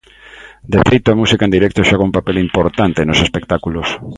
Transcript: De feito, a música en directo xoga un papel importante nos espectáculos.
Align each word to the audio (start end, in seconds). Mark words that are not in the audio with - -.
De 0.73 0.79
feito, 0.87 1.07
a 1.09 1.19
música 1.21 1.43
en 1.45 1.55
directo 1.57 1.87
xoga 1.89 2.07
un 2.09 2.15
papel 2.17 2.37
importante 2.47 3.07
nos 3.07 3.21
espectáculos. 3.25 3.87